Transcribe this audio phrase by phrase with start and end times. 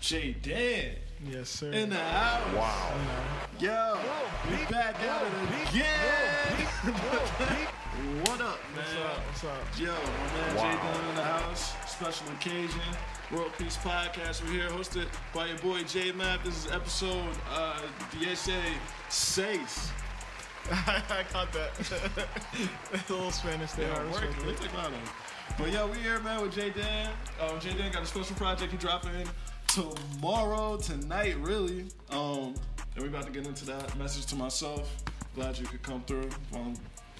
[0.00, 0.92] Jay Dan
[1.30, 1.70] Yes, sir.
[1.72, 2.54] in the house.
[2.56, 2.92] Wow.
[3.58, 3.98] Yo,
[4.50, 6.66] we back at it again.
[8.24, 8.76] what up, man?
[8.76, 9.18] What's up?
[9.26, 9.78] What's up?
[9.78, 10.62] Yo, my man Wow.
[10.62, 11.74] Jay Dan in the house.
[11.86, 12.80] Special occasion.
[13.30, 14.42] World Peace Podcast.
[14.42, 16.42] We're here hosted by your boy J Map.
[16.44, 17.78] This is episode uh
[18.12, 18.60] DSA
[19.10, 19.90] Seis.
[20.70, 21.70] I caught that.
[22.92, 23.92] It's a little Spanish there.
[23.92, 24.42] I Yeah, respect working.
[24.42, 24.48] it.
[24.48, 25.54] Let's take mine off.
[25.58, 27.10] But yeah, we here, man, with J Dan.
[27.40, 29.10] Um, J Dan got a special project he dropping
[29.74, 31.86] tomorrow, tonight, really.
[32.10, 32.54] Um,
[32.94, 33.96] and we're about to get into that.
[33.98, 34.92] Message to myself.
[35.34, 36.28] Glad you could come through.
[36.54, 36.74] I'm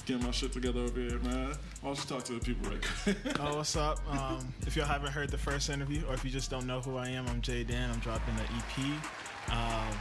[0.07, 1.53] getting my shit together over here, man.
[1.81, 3.17] Why don't you talk to the people right quick?
[3.41, 3.99] Oh, what's up?
[4.11, 6.97] Um, if y'all haven't heard the first interview, or if you just don't know who
[6.97, 7.91] I am, I'm Jay Dan.
[7.91, 9.53] I'm dropping the EP.
[9.53, 9.97] Um,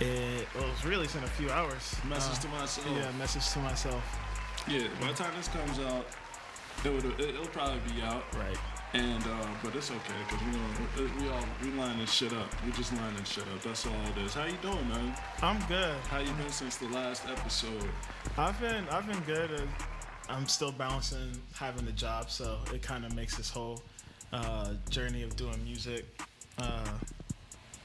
[0.00, 1.94] it well, it's released in a few hours.
[2.08, 2.86] Message Uh, to myself.
[2.96, 4.02] Yeah, message to myself.
[4.68, 6.06] Yeah, by the time this comes out,
[6.84, 8.24] it would, it'll probably be out.
[8.36, 8.56] Right.
[8.94, 12.50] And uh, but it's okay because we gonna, we all we lining shit up.
[12.64, 13.62] We just lining shit up.
[13.62, 14.34] That's all it is.
[14.34, 15.14] How you doing, man?
[15.40, 15.94] I'm good.
[16.10, 17.88] How you been since the last episode?
[18.36, 19.66] I've been I've been good.
[20.28, 23.82] I'm still balancing having the job, so it kind of makes this whole
[24.32, 26.04] uh, journey of doing music
[26.58, 26.88] uh,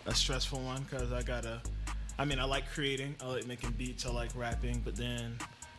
[0.08, 1.61] a stressful one because I gotta.
[2.19, 3.16] I mean, I like creating.
[3.21, 4.05] I like making beats.
[4.05, 5.38] I like rapping, but then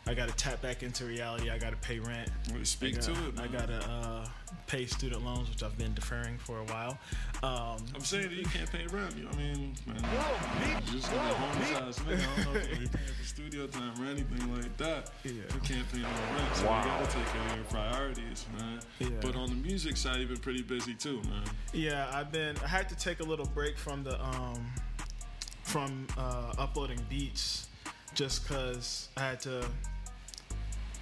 [0.09, 1.51] I gotta tap back into reality.
[1.51, 2.31] I gotta pay rent.
[2.51, 3.35] We speak I to gotta, it.
[3.35, 3.45] Man.
[3.45, 4.25] I gotta uh,
[4.65, 6.97] pay student loans, which I've been deferring for a while.
[7.43, 9.15] Um, I'm saying that you can't pay rent.
[9.15, 12.27] You know what I mean, man, you just like a home size nigga.
[12.27, 15.11] I don't know if you're paying for studio time or anything like that.
[15.23, 15.31] Yeah.
[15.31, 16.79] You can't pay no rent, so Wow.
[16.83, 18.79] you gotta take care of your priorities, man.
[18.97, 19.09] Yeah.
[19.21, 21.43] But on the music side, you've been pretty busy too, man.
[21.71, 22.55] Yeah, I've been.
[22.63, 24.65] I had to take a little break from the um,
[25.61, 27.67] from uh, uploading beats,
[28.15, 29.67] just because I had to.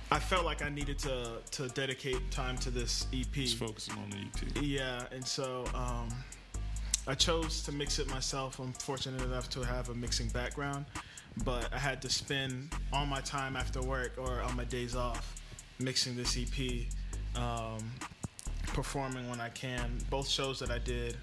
[0.09, 3.31] I felt like I needed to to dedicate time to this EP.
[3.33, 4.63] Just focusing on the EP.
[4.63, 6.09] Yeah, and so um,
[7.07, 8.59] I chose to mix it myself.
[8.59, 10.85] I'm fortunate enough to have a mixing background,
[11.43, 15.41] but I had to spend all my time after work or on my days off
[15.79, 16.85] mixing this EP,
[17.41, 17.79] um,
[18.67, 19.97] performing when I can.
[20.09, 21.17] Both shows that I did,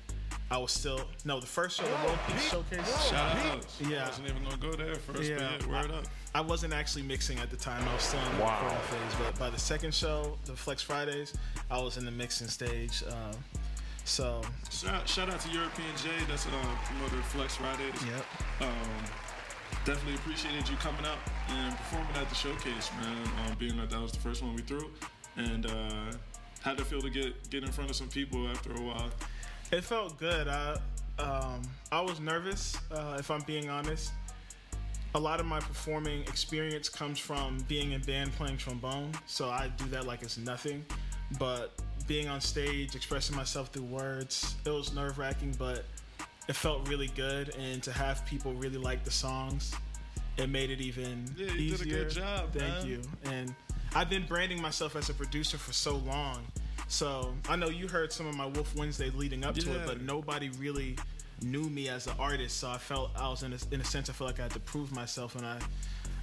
[0.51, 1.41] I was still no.
[1.41, 3.09] The first show, the World Peace Showcase.
[3.09, 3.67] Shout out.
[3.81, 4.05] Yeah.
[4.05, 6.05] I wasn't even gonna go there first, Yeah, but yeah, word I, up.
[6.35, 7.87] I wasn't actually mixing at the time.
[7.89, 8.55] I was still in the Wow.
[8.63, 9.15] recording phase.
[9.19, 11.33] But by the second show, the Flex Fridays,
[11.71, 13.03] I was in the mixing stage.
[13.09, 13.33] Um,
[14.05, 16.11] so, Shout, shout out to European J.
[16.29, 16.51] That's uh,
[16.85, 17.95] promoter of Flex Fridays.
[18.05, 18.25] yep.
[18.61, 19.05] Um,
[19.87, 21.19] definitely appreciated you coming out
[21.49, 23.17] and performing at the showcase, man.
[23.49, 24.91] Um, being that that was the first one we threw,
[25.37, 26.13] and uh,
[26.61, 29.11] had to feel to get get in front of some people after a while.
[29.73, 30.49] It felt good.
[30.49, 30.77] I
[31.19, 34.13] um, I was nervous, uh, if I'm being honest.
[35.15, 39.71] A lot of my performing experience comes from being in band playing trombone, so I
[39.77, 40.85] do that like it's nothing.
[41.39, 41.73] But
[42.09, 45.85] being on stage, expressing myself through words, it was nerve wracking, but
[46.49, 47.55] it felt really good.
[47.57, 49.73] And to have people really like the songs,
[50.37, 51.77] it made it even Yeah, you easier.
[51.77, 52.87] did a good job, Thank man.
[52.89, 53.03] you.
[53.31, 53.55] And
[53.95, 56.45] I've been branding myself as a producer for so long.
[56.95, 60.01] So I know you heard some of my Wolf Wednesday leading up to it, but
[60.03, 60.95] nobody really
[61.43, 62.59] knew me as an artist.
[62.59, 64.53] So I felt I was in a, in a sense I felt like I had
[64.53, 65.59] to prove myself, and I,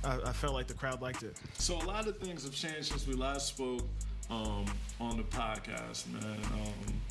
[0.05, 1.35] I I felt like the crowd liked it.
[1.55, 3.85] So a lot of things have changed since we last spoke
[4.29, 4.63] um,
[5.01, 6.39] on the podcast, man.
[6.53, 7.01] Um,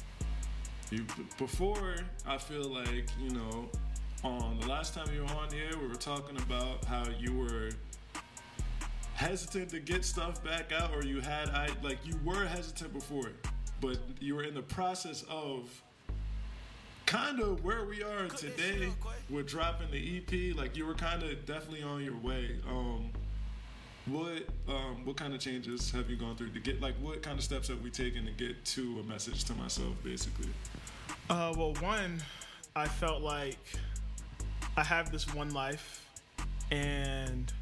[0.90, 1.04] you,
[1.36, 3.68] before, I feel like you know,
[4.24, 7.68] on the last time you were on here, we were talking about how you were
[9.20, 13.32] hesitant to get stuff back out, or you had I like you were hesitant before,
[13.80, 15.82] but you were in the process of
[17.06, 18.88] kind of where we are today
[19.28, 20.56] with dropping the EP.
[20.56, 22.56] Like you were kind of definitely on your way.
[22.68, 23.10] Um,
[24.06, 27.38] what um, what kind of changes have you gone through to get like what kind
[27.38, 30.48] of steps have we taken to get to a message to myself basically?
[31.28, 32.20] Uh, well, one,
[32.74, 33.58] I felt like
[34.76, 36.06] I have this one life,
[36.70, 37.52] and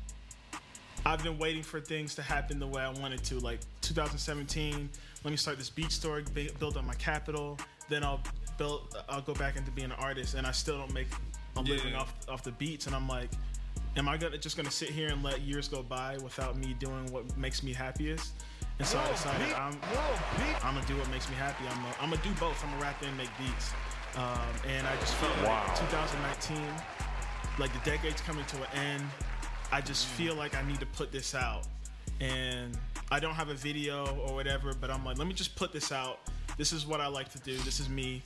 [1.05, 3.39] I've been waiting for things to happen the way I wanted to.
[3.39, 4.89] Like 2017,
[5.25, 6.23] let me start this beat store,
[6.59, 8.21] build up my capital, then I'll
[8.57, 11.09] build, I'll go back into being an artist, and I still don't make
[11.57, 12.01] a living Yeah.
[12.01, 13.31] off off the beats, and I'm like.
[13.97, 17.11] Am I gonna just gonna sit here and let years go by without me doing
[17.11, 18.33] what makes me happiest?
[18.79, 19.77] And so I decided I'm,
[20.63, 21.65] I'm gonna do what makes me happy.
[21.69, 22.63] I'm gonna, I'm gonna do both.
[22.63, 23.73] I'm gonna rap and make beats.
[24.15, 24.39] Um,
[24.69, 25.65] and I just felt Wow.
[25.67, 26.63] like 2019,
[27.59, 29.05] like the decade's coming to an end.
[29.73, 31.67] I just feel like I need to put this out.
[32.21, 32.79] And
[33.11, 35.93] I don't have a video or whatever, but I'm like, let me just put this
[35.93, 36.21] out.
[36.57, 37.57] This is what I like to do.
[37.59, 38.23] This is me.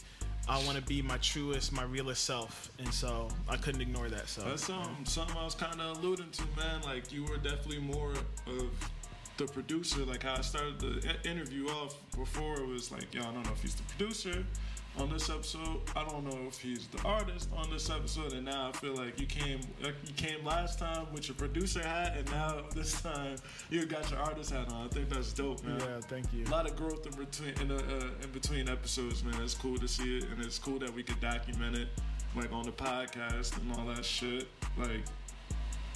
[0.48, 4.28] I want to be my truest, my realest self, and so I couldn't ignore that.
[4.28, 6.82] So That's something, something I was kind of alluding to, man.
[6.82, 8.10] Like you were definitely more
[8.48, 8.90] of
[9.36, 10.04] the producer.
[10.04, 13.52] Like how I started the interview off before it was like, yo, I don't know
[13.52, 14.44] if he's the producer,
[14.98, 15.80] on this episode.
[15.96, 19.18] I don't know if he's the artist on this episode, and now I feel like
[19.18, 23.36] you came like you came last time with your producer hat, and now this time
[23.70, 24.86] you got your artist hat on.
[24.86, 25.80] I think that's dope, man.
[25.80, 26.44] Yeah, thank you.
[26.46, 29.40] A lot of growth in between in, the, uh, in between episodes, man.
[29.42, 31.88] It's cool to see it, and it's cool that we could document it,
[32.36, 34.46] like on the podcast and all that shit.
[34.76, 35.04] Like,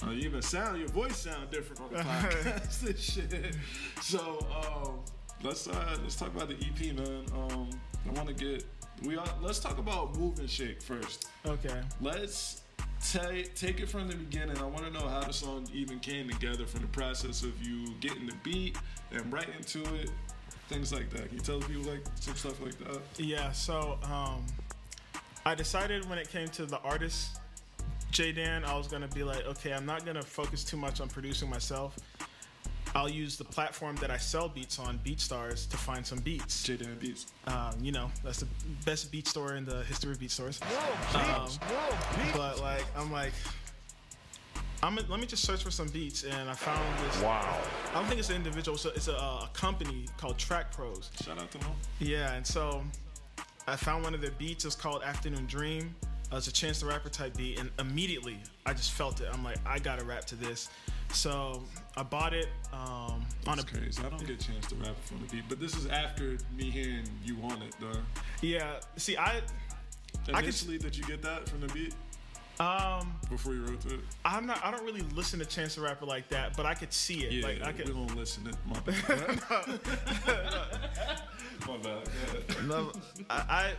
[0.05, 3.55] uh, you even sound your voice sound different on the podcast and shit.
[4.01, 4.99] So, um,
[5.43, 7.25] let's uh, let's talk about the EP, man.
[7.33, 7.69] Um,
[8.07, 8.65] I want to get
[9.03, 11.27] we are, let's talk about Move and Shake first.
[11.45, 11.81] Okay.
[12.01, 12.61] Let's
[13.11, 14.57] take take it from the beginning.
[14.57, 17.93] I want to know how the song even came together from the process of you
[17.99, 18.77] getting the beat
[19.11, 20.09] and right into it,
[20.69, 21.27] things like that.
[21.27, 23.01] Can you tell people like some stuff like that?
[23.17, 23.51] Yeah.
[23.51, 24.45] So um,
[25.45, 27.39] I decided when it came to the artist,
[28.11, 31.07] J Dan, I was gonna be like, okay, I'm not gonna focus too much on
[31.07, 31.97] producing myself.
[32.97, 36.63] I'll use the platform that I sell beats on, BeatStars, to find some beats.
[36.63, 37.27] J Dan Beats.
[37.45, 38.47] Um, you know, that's the
[38.85, 40.59] best beat store in the history of beat stores.
[40.63, 41.49] Whoa, Um,
[42.33, 43.33] but like, I'm like,
[44.81, 47.21] I'm let me just search for some beats, and I found this.
[47.21, 47.61] Wow.
[47.91, 51.11] I don't think it's an individual, so it's a, a company called Track Pros.
[51.23, 51.69] Shout out to them.
[51.99, 52.81] Yeah, and so
[53.67, 54.65] I found one of their beats.
[54.65, 55.95] It's called Afternoon Dream.
[56.31, 59.29] Uh, it's a Chance the Rapper type beat, and immediately I just felt it.
[59.31, 60.69] I'm like, I gotta rap to this.
[61.13, 61.63] So
[61.95, 64.03] I bought it um, on That's a crazy.
[64.05, 66.69] I don't get a chance to rap from the beat, but this is after me
[66.69, 67.91] hearing you on it, though.
[68.41, 68.79] yeah.
[68.97, 69.41] See, I I
[70.25, 71.93] could- Initially, did you get that from the beat
[72.59, 73.99] um before you wrote to it?
[74.25, 76.91] I'm not I don't really listen to Chance the Rapper like that, but I could
[76.91, 77.31] see it.
[77.31, 77.87] Yeah, like I we could.
[77.93, 79.39] don't listen to my bad.
[81.67, 82.03] my bad.
[82.03, 82.11] Go
[82.49, 82.67] ahead.
[82.67, 82.91] No,
[83.29, 83.73] I, I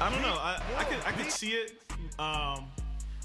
[0.00, 0.34] I don't know.
[0.34, 1.72] I, I could I could see it.
[2.18, 2.64] Um,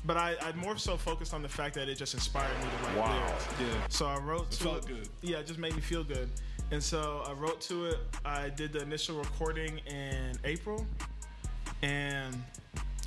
[0.06, 2.88] but I, I more so focused on the fact that it just inspired me to
[2.88, 3.24] write Wow.
[3.26, 3.48] lyrics.
[3.60, 3.66] Yeah.
[3.90, 4.88] So I wrote to felt it.
[4.88, 5.10] good.
[5.22, 6.30] Yeah, it just made me feel good.
[6.72, 7.98] And so I wrote to it.
[8.26, 10.86] I did the initial recording in April,
[11.84, 12.36] and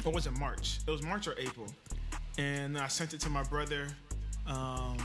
[0.04, 0.78] or was it March?
[0.86, 1.66] It was March or April,
[2.38, 3.88] and I sent it to my brother,
[4.46, 4.96] um,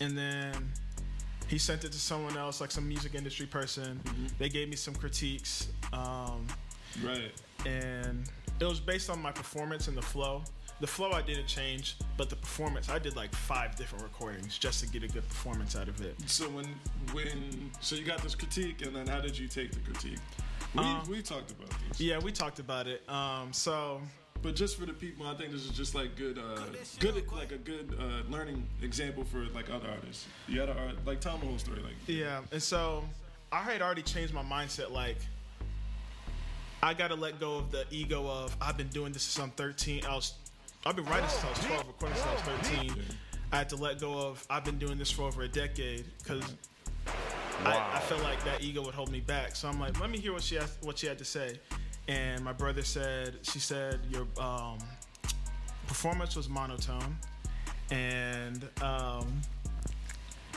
[0.00, 0.72] and then
[1.48, 4.00] he sent it to someone else, like some music industry person.
[4.38, 6.46] They gave me some critiques, um,
[7.02, 7.32] Right.
[7.66, 8.28] and
[8.60, 10.42] it was based on my performance and the flow.
[10.80, 14.80] The flow I didn't change, but the performance I did like five different recordings just
[14.80, 16.16] to get a good performance out of it.
[16.26, 16.66] So when
[17.12, 20.18] when so you got this critique, and then how did you take the critique?
[20.74, 23.08] We Um, we talked about this, Yeah, we talked about it.
[23.08, 24.00] Um, so
[24.42, 26.58] but just for the people, I think this is just like good, uh,
[26.98, 30.26] good like a good uh, learning example for like other artists.
[30.48, 33.04] You got to like tell them the whole story, like yeah, and so
[33.52, 34.90] I had already changed my mindset.
[34.90, 35.18] Like
[36.82, 39.52] I got to let go of the ego of I've been doing this since I'm
[39.52, 40.04] 13.
[40.04, 40.34] I was
[40.84, 42.94] I've been writing since I was 12, recording since I was 13.
[43.52, 46.42] I had to let go of I've been doing this for over a decade because
[47.64, 49.54] I, I felt like that ego would hold me back.
[49.54, 51.60] So I'm like, let me hear what she has, what she had to say.
[52.08, 54.78] And my brother said, she said your um,
[55.86, 57.16] performance was monotone,
[57.92, 59.40] and um,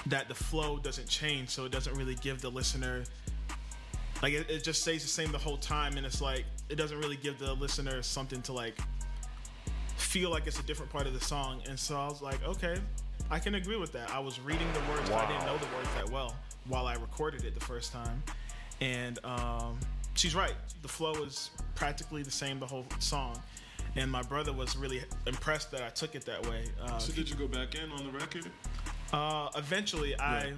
[0.07, 3.03] that the flow doesn't change, so it doesn't really give the listener
[4.25, 6.97] like it, it just stays the same the whole time, and it's like it doesn't
[6.97, 8.75] really give the listener something to like
[9.97, 11.61] feel like it's a different part of the song.
[11.69, 12.77] And so I was like, okay,
[13.29, 14.09] I can agree with that.
[14.09, 16.35] I was reading the words, but I didn't know the words that well
[16.67, 18.23] while I recorded it the first time.
[18.81, 19.79] And um,
[20.15, 20.55] she's right.
[20.81, 23.39] The flow is practically the same the whole song.
[23.95, 26.65] And my brother was really impressed that I took it that way.
[26.81, 28.47] Uh, So did you go back in on the record?
[29.13, 30.53] uh, eventually, I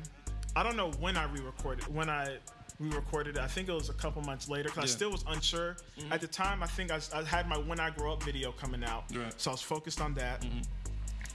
[0.55, 2.37] I don't know when I re-recorded when I
[2.79, 3.41] re-recorded it.
[3.41, 6.13] I think it was a couple months later because I still was unsure mm-hmm.
[6.13, 6.61] at the time.
[6.61, 9.33] I think I had my "When I Grow Up" video coming out, Right.
[9.37, 10.41] so I was focused on that.
[10.41, 10.59] Mm-hmm.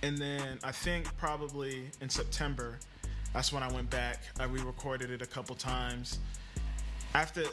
[0.05, 2.79] And then I think probably in September,
[3.33, 4.21] that's when I went back.
[4.41, 6.19] I re-recorded it a couple times.
[7.15, 7.45] After,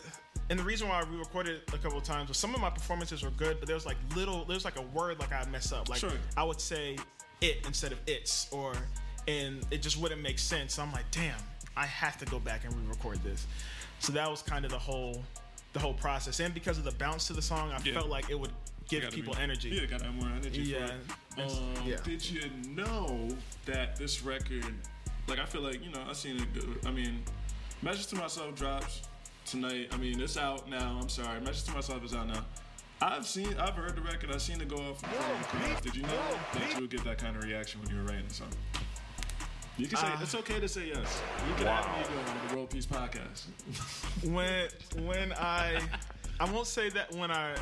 [0.49, 3.23] and the reason why I re-recorded it a couple times was some of my performances
[3.23, 5.71] were good, but there was like little, there was like a word like I mess
[5.71, 5.89] up.
[5.89, 6.11] Like Sure.
[6.37, 6.97] I would say
[7.41, 8.73] it instead of it's, or
[9.27, 10.79] and it just wouldn't make sense.
[10.79, 11.37] I'm like, damn,
[11.77, 13.45] I have to go back and re-record this.
[13.99, 15.23] So that was kind of the whole,
[15.73, 16.39] the whole process.
[16.39, 17.93] And because of the bounce to the song, I Yeah.
[17.93, 18.51] felt like it would
[18.87, 19.69] give people be- energy.
[19.69, 20.61] Yeah, gotta have more energy.
[20.61, 20.87] Yeah.
[21.35, 21.51] For it.
[21.51, 21.97] Um, yeah.
[22.03, 23.29] Did you know
[23.65, 24.73] that this record,
[25.27, 26.53] like I feel like you know, I seen it.
[26.53, 27.23] Go, I mean,
[27.81, 29.03] Message to Myself drops
[29.45, 29.89] tonight.
[29.91, 30.97] I mean, it's out now.
[31.01, 32.45] I'm sorry, Message to Myself is out now.
[33.01, 34.29] I've seen, I've heard the record.
[34.31, 35.01] I've seen it go off.
[35.01, 35.81] in front of the crowds.
[35.81, 38.25] Did you know that you would get that kind of reaction when you were writing
[38.25, 38.49] a song?
[39.79, 41.21] You can say Uh, it's okay to say yes.
[41.47, 41.81] You can Wow.
[41.81, 43.45] have me go on the World Peace podcast.
[44.25, 44.67] when
[45.05, 45.81] when I
[46.39, 47.55] I won't say that when I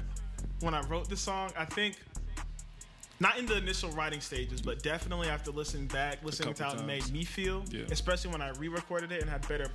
[0.62, 1.98] when I wrote the song, I think
[3.20, 6.86] not in the initial writing stages, but definitely after listening back, listening to how it
[6.86, 7.86] made me feel, Yeah.
[7.92, 9.70] especially when I re-recorded it and had better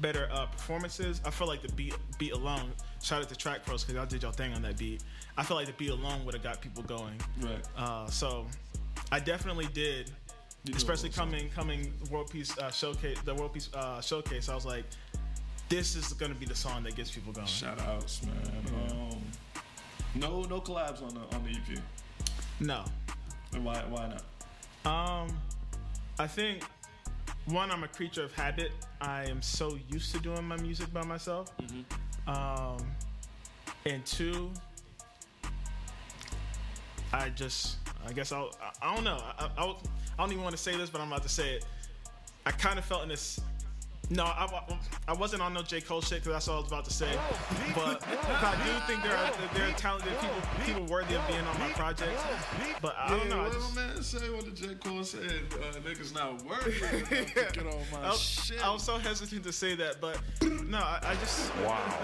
[0.00, 1.20] better uh, performances.
[1.24, 2.72] I feel like the beat beat alone.
[3.02, 5.02] Shout out to Track Pros because y'all did your thing on that beat.
[5.36, 7.20] I feel like the beat alone would have got people going.
[7.40, 7.64] Right.
[7.76, 8.46] Uh, so
[9.12, 10.10] I definitely did.
[10.74, 14.48] Especially coming coming World Peace uh, showcase the World Peace uh, showcase.
[14.48, 14.84] I was like,
[15.68, 17.46] this is gonna be the song that gets people going.
[17.46, 18.90] Shout outs, man.
[18.90, 19.22] Um,
[20.14, 21.80] no, no collabs on the on the EP.
[22.60, 22.84] No,
[23.54, 23.82] And why?
[23.88, 24.08] Why
[24.84, 25.22] not?
[25.24, 25.38] Um,
[26.18, 26.64] I think
[27.46, 28.72] one, I'm a creature of habit.
[29.00, 31.50] I am so used to doing my music by myself.
[32.26, 32.76] Um,
[33.86, 34.50] and two,
[37.12, 39.18] I just, I guess I'll, I, I don't know.
[39.38, 39.74] I, I, I
[40.18, 41.64] don't even want to say this, but I'm about to say it.
[42.46, 43.40] I kind of felt in this.
[44.10, 44.48] No, I,
[45.06, 47.10] I wasn't on no J Cole shit because that's all I was about to say.
[47.74, 51.58] But I do think there are there are talented people people worthy of being on
[51.58, 52.18] my project.
[52.80, 53.42] But I don't know.
[53.42, 55.42] I just, my man say what the J Cole said?
[55.52, 56.80] Uh, niggas not worthy
[57.34, 58.64] get on my I was, shit.
[58.64, 60.18] I was so hesitant to say that, but
[60.66, 61.98] no, I, I just Wow.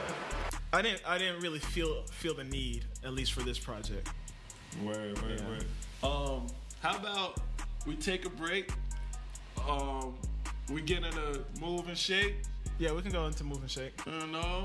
[0.74, 4.10] I didn't I didn't really feel feel the need at least for this project.
[4.83, 5.49] Word, word, Yeah.
[5.49, 5.64] word.
[6.02, 6.47] Um,
[6.83, 7.40] how about
[7.87, 8.71] we take a break?
[9.69, 10.14] Um,
[10.71, 12.37] we get in a move and shake.
[12.78, 13.93] Yeah, we can go into move and shake.
[14.07, 14.64] You know,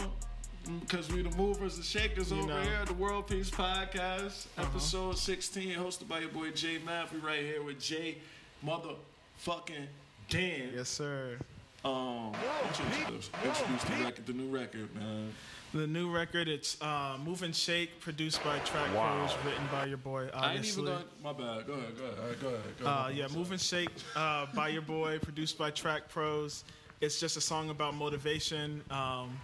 [0.81, 2.55] because we the movers and shakers You over know.
[2.57, 2.63] Uh-huh.
[2.69, 2.85] here.
[2.85, 7.13] The World Peace Podcast, episode 16, hosted by your boy Jay Math.
[7.13, 8.17] We right here with Jay,
[8.65, 9.85] motherfucking
[10.29, 10.71] Dan.
[10.75, 11.37] Yes, sir.
[11.85, 12.33] Um,
[12.67, 15.33] introduce, introduce the record, the new record, man.
[15.71, 19.27] The new record, it's uh, Move and Shake, produced by Track Wow.
[19.27, 20.27] Pros, written by your boy.
[20.33, 21.03] I ain't even going.
[21.23, 21.67] My bad.
[21.67, 21.95] Go ahead.
[21.95, 22.19] Go ahead.
[22.19, 22.59] All right, go ahead.
[22.79, 23.15] Go Uh, ahead.
[23.15, 26.63] yeah, Move and Shake uh, by your boy, produced by Track Pros.
[27.01, 28.83] It's just a song about motivation.
[28.89, 29.39] Um,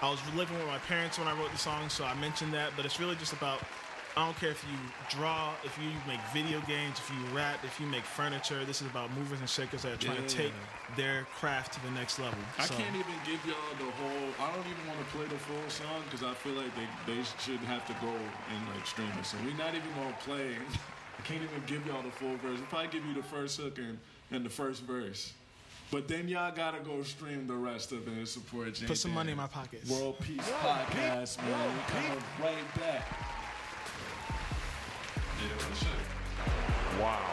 [0.00, 2.70] I was living with my parents when I wrote the song, so I mentioned that,
[2.76, 3.58] but it's really just about
[4.16, 4.78] I don't care if you
[5.18, 8.64] draw, if you make video games, if you rap, if you make furniture.
[8.64, 10.52] This is about movers and shakers that are trying to take
[10.96, 12.38] their craft to the next level.
[12.56, 14.30] I So- can't even give y'all the whole.
[14.38, 17.22] I don't even want to play the full song because I feel like they, they
[17.42, 19.26] should have to go and like stream it.
[19.26, 20.54] So we're not even gonna play.
[21.18, 22.60] I can't even give y'all the full verse.
[22.60, 23.98] I'll probably give you the first hook and,
[24.30, 25.32] and the first verse.
[25.90, 29.10] But then y'all gotta go stream the rest of it and support Jay Put some
[29.10, 29.16] Dan.
[29.16, 29.90] money in my pockets.
[29.90, 31.70] World Peace Podcast, man.
[31.74, 33.06] We coming right back.
[35.44, 35.88] Yeah, that shit.
[37.00, 37.32] Wow.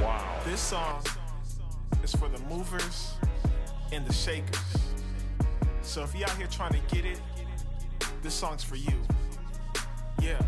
[0.00, 0.40] Wow.
[0.44, 1.02] This song
[2.04, 3.14] is for the movers
[3.90, 4.60] and the shakers.
[5.82, 7.20] So if you out here trying to get it,
[8.22, 9.02] this song's for you.
[10.22, 10.40] Yeah.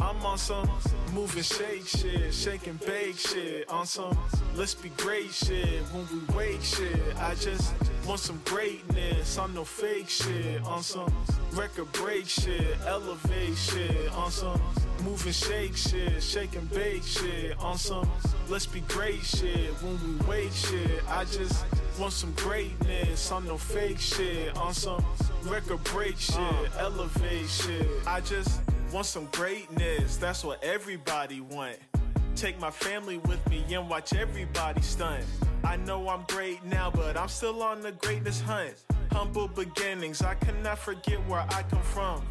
[0.00, 0.68] I'm on some
[1.12, 3.68] move and shake shit, shake and bake shit.
[3.70, 4.18] On some
[4.56, 6.98] let's be great shit when we wake shit.
[7.18, 7.72] I just
[8.06, 10.62] want some greatness on no fake shit.
[10.64, 11.12] On some
[11.52, 14.12] record break shit, elevate shit.
[14.12, 14.60] On some
[15.04, 17.58] move and shake shit, shake and bake shit.
[17.58, 18.08] On some
[18.48, 21.02] let's be great shit when we wake shit.
[21.08, 21.64] I just
[21.98, 24.56] want some greatness on no fake shit.
[24.58, 25.04] On some
[25.44, 27.88] record break shit, elevate shit.
[28.06, 28.60] I just
[28.92, 30.16] want some greatness.
[30.16, 31.76] That's what everybody want.
[32.36, 35.24] Take my family with me and watch everybody stunt.
[35.64, 38.74] I know I'm great now, but I'm still on the greatness hunt.
[39.10, 42.22] Humble beginnings, I cannot forget where I come from.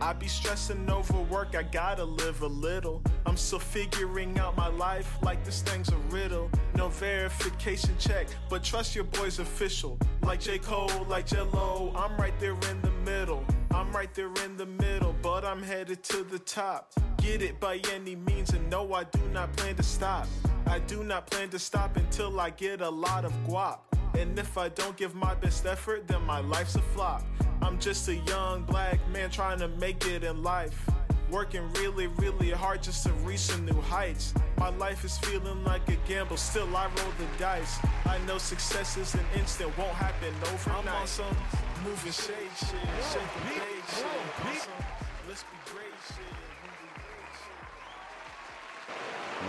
[0.00, 3.02] I be stressing over work, I gotta live a little.
[3.24, 6.50] I'm still figuring out my life like this thing's a riddle.
[6.76, 9.98] No verification check, but trust your boy's official.
[10.22, 10.58] Like J.
[10.58, 13.44] Cole, like Jello, I'm right there in the middle.
[13.70, 16.92] I'm right there in the middle, but I'm headed to the top.
[17.16, 20.26] Get it by any means, and no, I do not plan to stop.
[20.66, 23.78] I do not plan to stop until I get a lot of guap.
[24.18, 27.22] And if I don't give my best effort, then my life's a flop.
[27.62, 30.88] I'm just a young black man trying to make it in life.
[31.30, 34.34] Working really, really hard just to reach some new heights.
[34.58, 37.78] My life is feeling like a gamble, still I roll the dice.
[38.06, 40.86] I know success is an instant, won't happen overnight.
[40.86, 41.36] I'm on some
[41.84, 42.68] moving shake shit,
[43.10, 44.06] shaking bake shit.
[44.46, 44.84] On some
[45.28, 46.34] let's be great shit.
[46.62, 47.58] when we great shit.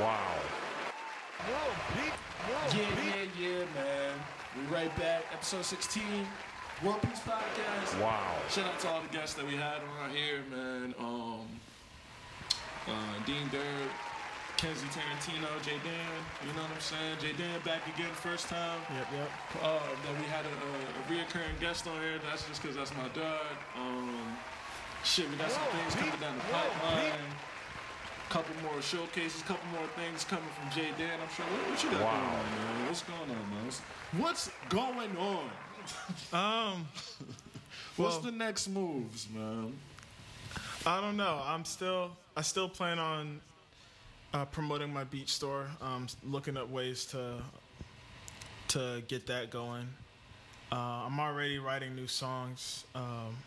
[0.02, 0.45] Wow.
[1.46, 4.14] Yeah, yeah, yeah, man.
[4.58, 5.26] We right back.
[5.32, 6.04] Episode 16,
[6.84, 8.02] World Peace Podcast.
[8.02, 8.36] Wow.
[8.50, 10.96] Shout out to all the guests that we had around here, man.
[10.98, 11.46] Um,
[12.88, 13.62] uh, Dean Durr,
[14.58, 16.18] Kenzie Tarantino, Jay Dan.
[16.48, 17.18] You know what I'm saying?
[17.20, 18.80] Jay Dan back again, first time.
[18.96, 19.30] Yep, yep.
[19.62, 22.18] Uh, that we had a, a, a reoccurring guest on here.
[22.28, 23.54] That's just because that's my dog.
[23.78, 24.36] Um,
[25.04, 27.22] shit, we got some things coming down the pipeline.
[28.36, 31.20] Couple more showcases, couple more things coming from Jay Dan.
[31.22, 31.46] I'm sure.
[31.46, 32.20] What, what you got Wow.
[32.20, 32.88] going on, man?
[32.88, 33.66] What's going on, man?
[33.66, 33.80] What's,
[34.18, 35.50] what's going on?
[36.74, 36.88] Um,
[37.96, 39.72] What's Well- the next moves, man?
[40.86, 41.42] I don't know.
[41.46, 43.40] I'm still, I still plan on
[44.34, 47.36] uh, promoting my beach store, um, looking up ways to
[48.68, 49.88] to get that going.
[50.74, 52.84] Uh, I'm already writing new songs.
[52.96, 53.38] Um,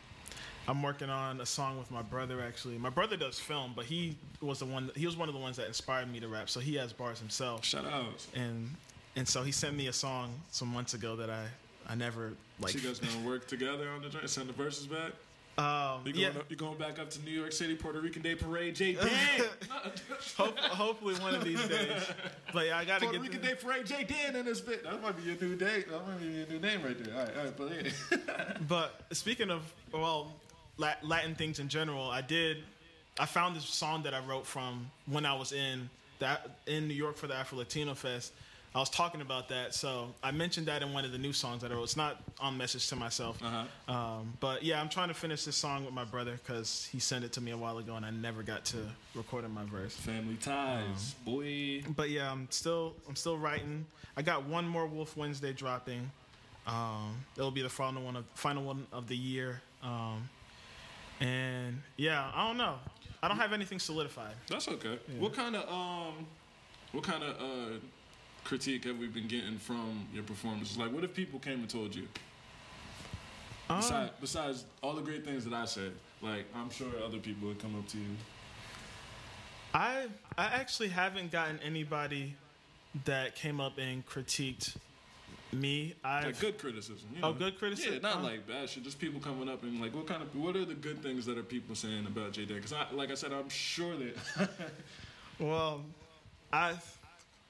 [0.69, 2.43] I'm working on a song with my brother.
[2.43, 4.87] Actually, my brother does film, but he was the one.
[4.89, 6.51] That, he was one of the ones that inspired me to rap.
[6.51, 7.65] So he has bars himself.
[7.65, 8.27] Shout out.
[8.35, 8.71] And
[9.17, 11.47] and so he sent me a song some months ago that I
[11.89, 12.73] I never like.
[12.73, 14.29] So you guys gonna work together on the joint?
[14.29, 15.13] Send the verses back.
[15.57, 16.31] Um, You yeah.
[16.31, 18.93] going, you going back up to New York City, Puerto Rican Day Parade, J.
[18.93, 19.09] Dan.
[20.37, 21.91] Hope, hopefully one of these days.
[22.53, 23.23] But yeah, I gotta Puerto get.
[23.27, 24.05] Rican the- Day Parade, J.
[24.05, 24.85] Dan in this bit.
[24.85, 25.85] That might be your new name.
[25.91, 27.13] That might be your new name right there.
[27.15, 28.53] All right, all right, but yeah.
[28.69, 30.33] But speaking of well,
[30.78, 32.58] Latin things in general, I did.
[33.18, 36.94] I found this song that I wrote from when I was in that in New
[36.94, 38.32] York for the Afro Latino Fest.
[38.75, 41.62] I was talking about that, so I mentioned that in one of the new songs
[41.62, 41.85] that I wrote.
[41.85, 43.92] It's not on message to myself, Uh-huh.
[43.92, 47.25] um, but yeah, I'm trying to finish this song with my brother because he sent
[47.25, 48.76] it to me a while ago, and I never got to
[49.14, 49.97] recording my verse.
[49.97, 51.82] Family ties, boy.
[51.97, 53.87] But yeah, I'm still I'm still writing.
[54.16, 56.08] I got one more Wolf Wednesday dropping.
[56.66, 59.62] Um, it'll be the final one of final one of the year.
[59.82, 60.28] Um,
[61.21, 62.77] and yeah, I don't know.
[63.23, 64.35] I don't have anything solidified.
[64.49, 64.99] That's okay.
[65.19, 66.27] What kind of um,
[66.93, 67.79] what kind of uh,
[68.45, 70.79] critique have we been getting from your performances?
[70.79, 72.07] Like, what if people came and told you?
[73.71, 77.49] Um, Besides, besides all the great things that I said, like I'm sure other people
[77.49, 78.17] would come up to you.
[79.75, 80.07] I
[80.39, 82.35] I actually haven't gotten anybody
[83.05, 84.77] that came up and critiqued
[85.52, 85.95] me.
[86.05, 87.09] I Like good criticism.
[87.14, 87.38] You Oh, know?
[87.38, 87.95] good criticism?
[87.95, 88.23] Yeah, not Oh.
[88.23, 88.85] like bad shit.
[88.85, 91.38] Just people coming up and like, what kind of, what are the good things that
[91.38, 92.45] are people saying about J.
[92.45, 92.57] Dan?
[92.57, 94.50] Because I, like I said, I'm sure that.
[95.40, 95.83] Well,
[96.52, 96.75] I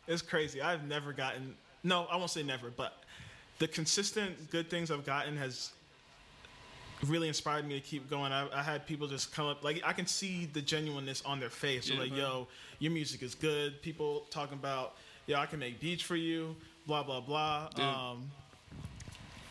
[0.06, 0.60] it's crazy.
[0.60, 2.92] I've never gotten no, I won't say never, but
[3.60, 5.70] the consistent good things I've gotten has
[7.06, 8.30] really inspired me to keep going.
[8.32, 11.48] I, I had people just come up like I can see the genuineness on their
[11.48, 11.88] face.
[11.88, 12.14] Yeah, like.
[12.14, 12.46] "Yo,
[12.78, 16.54] your music is good." People talking about, "Yo, I can make beats for you."
[16.88, 17.68] Blah blah blah.
[17.76, 18.30] Um,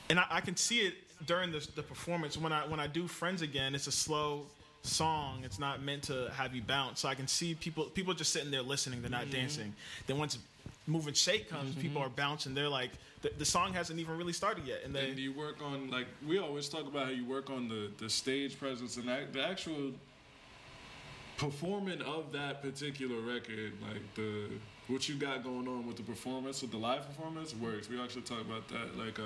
[0.09, 0.95] and I, I can see it
[1.27, 3.75] during the, the performance when I when I do Friends again.
[3.75, 4.47] It's a slow
[4.81, 5.41] song.
[5.45, 7.01] It's not meant to have you bounce.
[7.01, 9.01] So I can see people people just sitting there listening.
[9.01, 9.31] They're not Mm-hmm.
[9.33, 9.75] dancing.
[10.07, 10.39] Then once
[10.87, 12.55] Move and Shake comes, people are bouncing.
[12.55, 12.89] They're like
[13.21, 16.07] the, the song hasn't even really started yet, and they and you work on like
[16.27, 19.43] we always talk about how you work on the the stage presence and that, the
[19.45, 19.91] actual
[21.37, 24.45] performing of that particular record like the
[24.87, 28.21] what you got going on with the performance with the live performance works we actually
[28.21, 29.23] talk about that like uh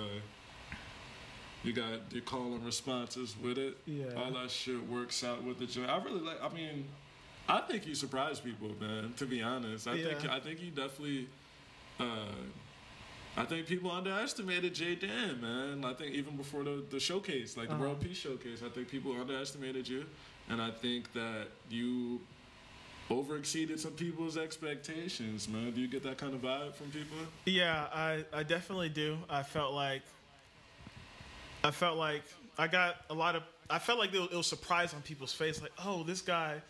[1.64, 4.06] you got your call and responses with it Yeah.
[4.18, 6.86] all that shit works out with the joint i really like i mean
[7.48, 10.36] i think you surprise people man to be honest i think Yeah.
[10.36, 11.28] i think you definitely
[12.00, 12.06] uh
[13.38, 15.86] I think people underestimated J Dan, man.
[15.86, 17.84] I think even before the, the showcase, like the Uh-huh.
[17.86, 20.04] World Peace Showcase, I think people underestimated you.
[20.50, 22.20] And I think that you
[23.12, 25.72] over exceeded some people's expectations, man.
[25.72, 27.18] Do you get that kind of vibe from people?
[27.46, 29.18] Yeah, I, I definitely do.
[29.30, 30.02] I felt like
[31.64, 32.24] I felt like
[32.58, 35.72] I got a lot of I felt like it was, surprise on people's face like,
[35.84, 36.62] "Oh, this guy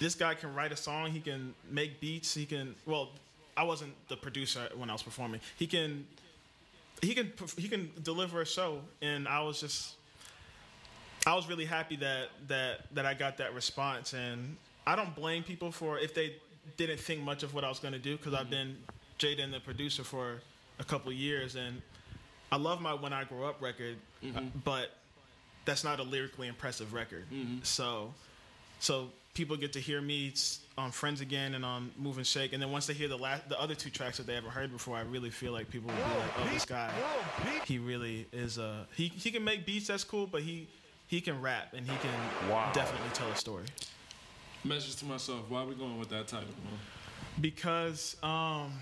[0.00, 3.10] this guy can write a song, he can make beats, he can well,
[3.56, 5.40] I wasn't the producer when I was performing.
[5.56, 6.06] He can
[7.02, 9.94] he can he can deliver a show and I was just
[11.26, 15.42] I was really happy that that that I got that response, and I don't blame
[15.42, 16.36] people for if they
[16.76, 18.50] didn't think much of what I was going to do because I've mm-hmm.
[18.50, 18.76] been
[19.18, 20.40] Jaden the producer for
[20.78, 21.80] a couple years, and
[22.50, 24.58] I love my When I Grow Up record, uh, mm-hmm.
[24.64, 24.90] but
[25.64, 27.24] that's not a lyrically impressive record.
[27.32, 27.58] Mm-hmm.
[27.62, 28.12] So,
[28.80, 30.32] so people get to hear me
[30.76, 33.48] on Friends Again and on Move and Shake, and then once they hear the last,
[33.48, 35.96] the other two tracks that they haven't heard before, I really feel like people will
[35.96, 36.92] be like, "Oh, this guy,
[37.64, 39.08] he really is a he.
[39.08, 40.68] He can make beats, that's cool, but he
[41.06, 43.64] he can rap and he can definitely tell a story."
[44.64, 46.78] Message to myself, why are we going with that title, man?
[47.40, 48.72] Because um,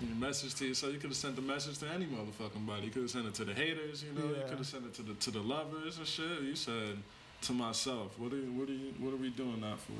[0.00, 2.86] Your message to yourself, you could have sent the message to any motherfucking body.
[2.86, 4.28] You could have sent it to the haters, you know.
[4.28, 6.42] You could have sent it to the to the lovers and shit.
[6.42, 6.98] You said
[7.42, 9.92] to myself, what are you, what are you, what are we doing that for?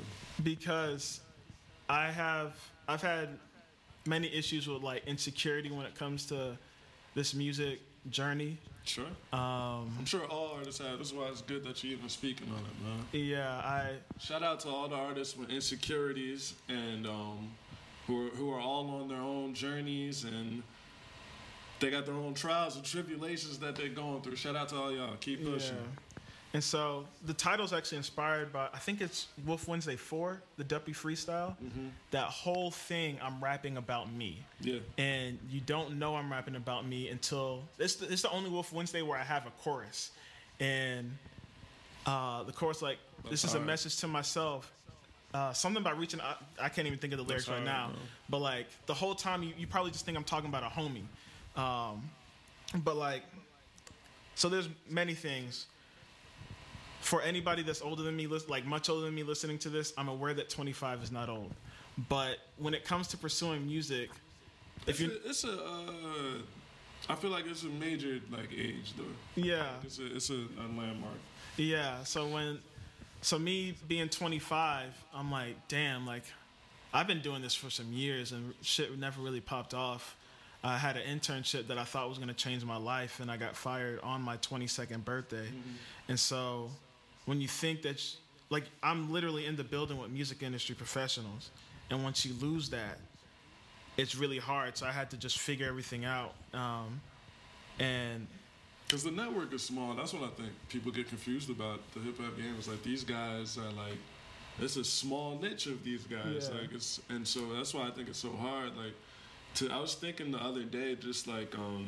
[0.43, 1.21] because
[1.87, 2.57] I have
[2.89, 3.29] I've had
[4.05, 6.57] many issues with like insecurity when it comes to
[7.13, 7.79] this music
[8.09, 8.57] journey.
[8.85, 9.05] Sure.
[9.33, 10.99] Um, I'm sure all artists have.
[10.99, 13.05] This is why it's good that you're even speaking on it, man.
[13.11, 17.51] yeah, I Shout out to all the artists with insecurities and um,
[18.07, 20.61] who are, who are all on their own journeys and
[21.79, 24.35] they got their own trials and tribulations that they're going through.
[24.35, 25.15] Shout out to all y'all.
[25.19, 25.75] Keep pushing.
[25.75, 26.14] Yeah.
[26.55, 30.93] And so the title's actually inspired by I think it's Wolf Wednesday 4, the Duppy
[30.93, 31.53] freestyle.
[32.11, 34.41] That whole thing I'm rapping about me.
[34.61, 34.79] Yeah.
[34.97, 38.71] And you don't know I'm rapping about me until it's the, it's the only Wolf
[38.71, 40.11] Wednesday where I have a chorus.
[40.61, 41.11] And
[42.05, 43.67] uh, the chorus like this That's is a hard.
[43.67, 44.71] message to myself.
[45.33, 46.21] uh, something about reaching.
[46.21, 47.87] I, I can't even think of the lyrics right alright, now.
[47.89, 47.99] bro.
[48.29, 51.03] But like the whole time, you, you probably just think I'm talking about a homie.
[51.61, 52.09] Um,
[52.83, 53.23] but like,
[54.35, 55.65] so there's many things.
[57.05, 60.07] For anybody that's older than me, like much older than me, listening to this, I'm
[60.07, 61.53] aware that 25 is not old.
[62.09, 64.09] But when it comes to pursuing music,
[64.87, 66.37] if It's you it's a uh,
[67.07, 69.03] I feel like it's a major like age though.
[69.35, 71.13] yeah It's a it's a, a landmark.
[71.57, 72.03] Yeah.
[72.03, 72.59] So when,
[73.21, 76.23] so me being 25, I'm like, damn, like,
[76.93, 80.15] I've been doing this for some years and shit never really popped off.
[80.63, 83.37] I had an internship that I thought was going to change my life, and I
[83.37, 85.47] got fired on my 22nd birthday.
[86.07, 86.71] And so,
[87.25, 88.15] when you think that, sh-
[88.49, 91.49] like, I'm literally in the building with music industry professionals,
[91.89, 92.97] and once you lose that,
[93.97, 94.77] it's really hard.
[94.77, 96.33] So I had to just figure everything out.
[96.53, 97.01] Um,
[97.79, 98.27] and
[98.87, 99.95] Because the network is small.
[99.95, 102.55] That's what I think people get confused about the hip hop game.
[102.59, 103.97] Is like these guys are like,
[104.59, 106.49] it's a small niche of these guys.
[106.49, 106.61] Yeah.
[106.61, 108.75] Like it's, and so that's why I think it's so hard.
[108.77, 108.93] Like,
[109.55, 111.87] to I was thinking the other day, just like um,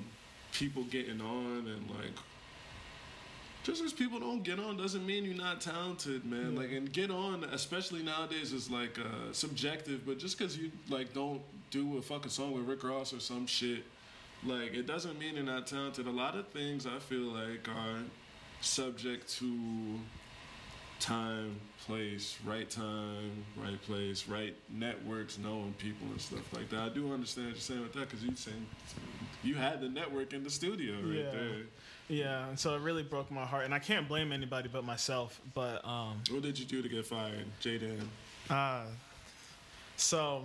[0.51, 2.15] people getting on and like.
[3.67, 6.55] Just because people don't get on doesn't mean you're not talented, man.
[6.55, 10.05] Like, and get on, especially nowadays, is like uh, subjective.
[10.05, 13.45] But just because you like don't do a fucking song with Rick Ross or some
[13.45, 13.83] shit,
[14.45, 16.07] like it doesn't mean you're not talented.
[16.07, 17.99] A lot of things I feel like are
[18.61, 19.99] subject to
[21.01, 26.79] time, place, right time, right place, right networks, knowing people and stuff like that.
[26.79, 28.65] I do understand what you're saying with that because you saying
[29.43, 31.31] you had the network in the studio right Yeah.
[31.31, 31.61] there.
[32.09, 35.41] Yeah, and so it really broke my heart, and I can't blame anybody but myself.
[35.53, 37.99] But um, What did you do to get fired, Jaden?
[38.49, 38.83] uh,
[39.97, 40.43] so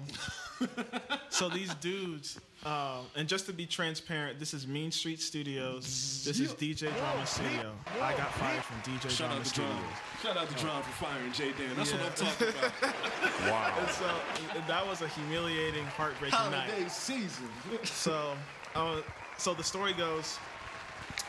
[1.29, 6.23] so these dudes, uh, and just to be transparent, this is Mean Street Studios.
[6.25, 7.73] This is DJ Drama Studio.
[8.01, 9.73] I got fired from DJ Shout Drama out to Studios.
[9.75, 10.25] John.
[10.35, 11.77] Shout out to John for firing Jaden.
[11.77, 11.99] That's Yeah.
[11.99, 12.95] what I'm talking about.
[13.51, 13.75] Wow.
[13.79, 14.11] And so
[14.57, 16.71] and that was a humiliating, heartbreaking night.
[16.71, 17.49] Holiday season.
[17.85, 18.33] So,
[18.75, 19.01] uh,
[19.37, 20.39] so the story goes,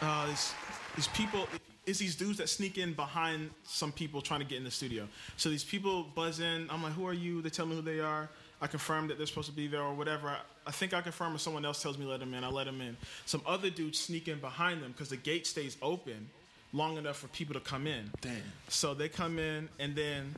[0.02, 0.54] uh, these,
[0.96, 1.48] these people,
[1.86, 5.08] it's these dudes that sneak in behind some people trying to get in the studio.
[5.38, 6.68] So these people buzz in.
[6.70, 7.42] I'm like, who are you?
[7.42, 8.30] They tell me who they are.
[8.62, 10.30] I confirm that they're supposed to be there or whatever.
[10.30, 12.44] I, I think I confirm or someone else tells me let them in.
[12.44, 12.96] I let them in.
[13.26, 16.30] Some other dudes sneak in behind them because the gate stays open
[16.72, 18.10] long enough for people to come in.
[18.22, 18.42] Damn.
[18.70, 20.34] So they come in and then,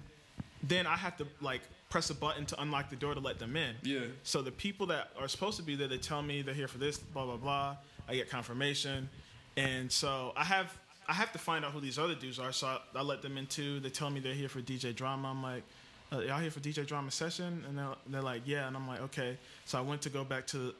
[0.63, 3.55] then I have to like press a button to unlock the door to let them
[3.55, 3.75] in.
[3.83, 3.99] Yeah.
[4.23, 6.79] So the people that are supposed to be there, they tell me they're here for
[6.79, 7.77] this, blah blah blah.
[8.07, 9.09] I get confirmation,
[9.57, 10.75] and so I have
[11.07, 12.51] I have to find out who these other dudes are.
[12.51, 13.79] So I, I let them in too.
[13.79, 15.29] They tell me they're here for DJ drama.
[15.29, 15.63] I'm like,
[16.11, 17.63] uh, y'all here for DJ drama session?
[17.67, 18.67] And they're, they're like, yeah.
[18.67, 19.37] And I'm like, okay.
[19.65, 20.73] So I went to go back to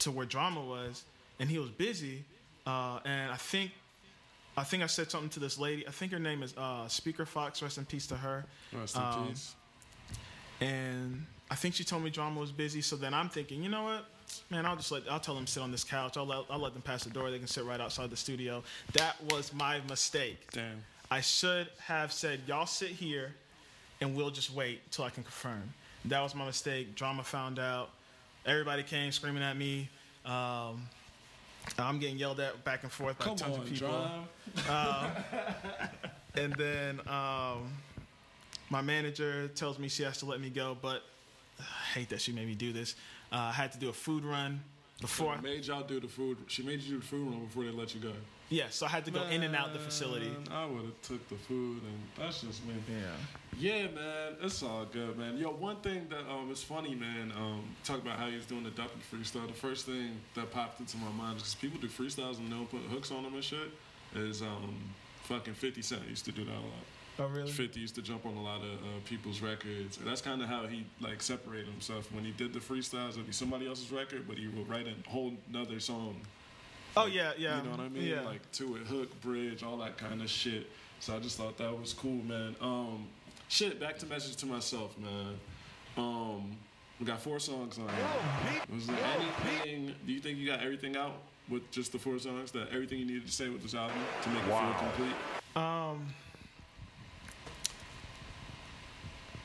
[0.00, 1.04] to where drama was,
[1.40, 2.24] and he was busy.
[2.66, 3.72] Uh, and I think
[4.56, 5.86] I think I said something to this lady.
[5.86, 7.60] I think her name is uh, Speaker Fox.
[7.62, 8.44] Rest in peace to her.
[8.72, 9.54] Rest in Um, peace.
[10.60, 12.80] and I think she told me drama was busy.
[12.80, 14.04] So then I'm thinking, you know what,
[14.50, 16.16] man, I'll just let I'll tell them sit on this couch.
[16.16, 17.30] I'll let, I'll let them pass the door.
[17.30, 18.62] They can sit right outside the studio.
[18.92, 20.50] That was my mistake.
[20.52, 20.84] Damn.
[21.10, 23.34] I should have said, y'all sit here,
[24.00, 25.72] and we'll just wait till I can confirm.
[26.06, 26.94] That was my mistake.
[26.94, 27.90] Drama found out.
[28.46, 29.88] Everybody came screaming at me.
[30.26, 30.88] Um,
[31.78, 34.08] I'm getting yelled at back and forth by Come tons on, of people.
[34.66, 35.10] John.
[36.36, 37.70] And then um,
[38.70, 41.02] my manager tells me she has to let me go, but
[41.60, 41.62] I
[41.94, 42.96] hate that she made me do this.
[43.34, 44.60] Uh, I had to do a food run
[45.00, 45.34] before.
[45.36, 46.38] She made y'all do the food.
[46.46, 48.12] She made you do the food run before they let you go.
[48.48, 50.30] Yeah, so I had to go in and out the facility.
[50.52, 52.74] I would have took the food, and that's just me.
[52.88, 53.06] Yeah.
[53.58, 55.36] Yeah, man, it's all good, man.
[55.36, 57.32] Yo, one thing that um is funny, man.
[57.36, 59.48] Um, talk about how he's doing the Duppy freestyle.
[59.48, 62.54] The first thing that popped into my mind is 'cause people do freestyles and they
[62.54, 63.70] don't put hooks on them and shit.
[64.14, 64.76] Is um
[65.24, 66.86] fucking Fifty Cent used to do that a lot.
[67.18, 67.50] Oh, really?
[67.50, 69.98] 50 used to jump on a lot of uh, people's records.
[69.98, 72.10] And that's kind of how he like separated himself.
[72.12, 75.08] When he did the freestyles, it'd be somebody else's record, but he would write a
[75.08, 76.16] whole nother song.
[76.96, 77.58] Oh, yeah, yeah.
[77.58, 78.04] You know what I mean?
[78.04, 78.22] Yeah.
[78.22, 80.68] Like to it, hook, bridge, all that kind of shit.
[81.00, 82.56] So I just thought that was cool, man.
[82.60, 83.06] Um,
[83.48, 83.78] shit.
[83.78, 85.34] Back to message to myself, man.
[85.96, 86.56] Um,
[86.98, 87.88] we got four songs on.
[87.88, 88.60] here.
[88.74, 89.94] Was there anything?
[90.06, 91.14] Do you think you got everything out
[91.48, 92.50] with just the four songs?
[92.52, 94.70] That everything you needed to say with this album to make Wow.
[94.70, 95.16] it feel complete?
[95.56, 96.06] Um,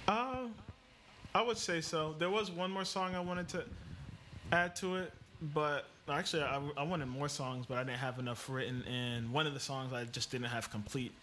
[0.07, 0.47] uh,
[1.33, 2.15] I would say so.
[2.17, 3.63] There was one more song I wanted to
[4.51, 5.13] add to it,
[5.53, 8.83] but actually, I, I wanted more songs, but I didn't have enough written.
[8.83, 11.13] And one of the songs I just didn't have complete.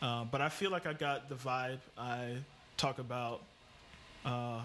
[0.00, 1.78] Uh, but I feel like I got the vibe.
[1.98, 2.36] I
[2.76, 3.42] talk about.
[4.24, 4.60] Uh,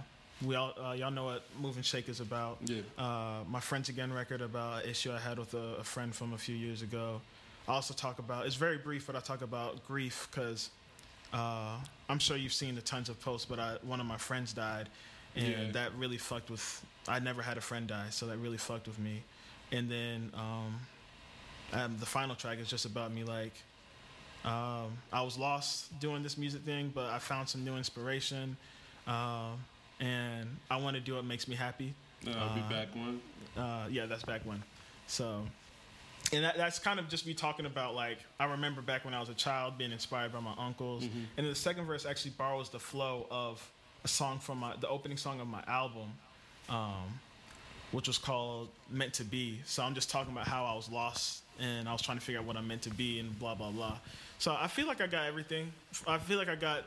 [0.45, 2.57] we all uh, y'all know what Move and Shake is about.
[2.65, 2.81] Yeah.
[2.97, 6.33] Uh, my Friends Again record about an issue I had with a, a friend from
[6.33, 7.21] a few years ago.
[7.67, 10.69] I also talk about it's very brief, but I talk about grief because
[11.33, 11.77] uh,
[12.09, 14.89] I'm sure you've seen the tons of posts, but I, one of my friends died,
[15.35, 15.71] and Yeah.
[15.73, 16.85] that really fucked with.
[17.07, 19.21] I never had a friend die, so that really fucked with me.
[19.71, 20.79] And then um,
[21.73, 23.53] um, the final track is just about me like.
[24.43, 28.55] Um, I was lost doing this music thing, but I found some new inspiration,
[29.07, 29.57] um,
[29.99, 31.93] and I want to do what makes me happy.
[32.27, 33.21] Uh, I'll be Uh, back one.
[33.57, 34.61] Uh, yeah, that's back when.
[35.07, 35.47] So,
[36.33, 39.19] and that, that's kind of just me talking about like I remember back when I
[39.19, 41.03] was a child being inspired by my uncles.
[41.03, 41.19] Mm-hmm.
[41.37, 43.67] And the second verse actually borrows the flow of
[44.03, 46.09] a song from my the opening song of my album,
[46.69, 47.19] um,
[47.91, 51.43] which was called "Meant to Be." So I'm just talking about how I was lost
[51.59, 53.71] and I was trying to figure out what I'm meant to be and blah blah
[53.71, 53.97] blah.
[54.39, 55.71] So I feel like I got everything.
[56.07, 56.83] I feel like I got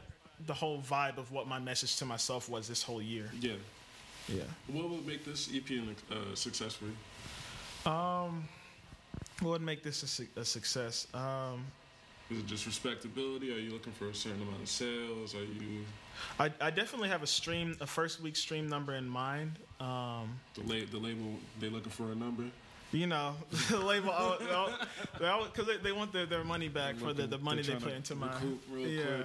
[0.46, 3.30] the whole vibe of what my message to myself was this whole year.
[3.40, 3.54] Yeah.
[4.28, 4.42] Yeah.
[4.66, 5.64] What would make this EP
[6.10, 7.90] uh, success for you?
[7.90, 8.46] Um,
[9.40, 11.06] what would make this a, su- a success?
[11.14, 11.64] Um,
[12.30, 13.54] Is it just respectability?
[13.54, 15.34] Are you looking for a certain amount of sales?
[15.34, 15.84] Are you
[16.38, 19.52] I, I definitely have a stream, a first week stream number in mind.
[19.80, 21.34] Um, the, la- the label?
[21.60, 22.44] They looking for a number?
[22.90, 23.34] you know,
[23.68, 24.12] the label,
[25.12, 28.14] because they, they want their, their money back for the, the money they put into
[28.14, 28.32] my.
[28.76, 29.24] yeah,